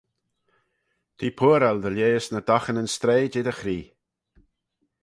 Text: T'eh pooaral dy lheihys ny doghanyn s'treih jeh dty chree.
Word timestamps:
T'eh 1.17 1.35
pooaral 1.37 1.77
dy 1.83 1.89
lheihys 1.95 2.27
ny 2.31 2.41
doghanyn 2.47 2.91
s'treih 2.93 3.29
jeh 3.31 3.45
dty 3.45 3.55
chree. 3.59 3.85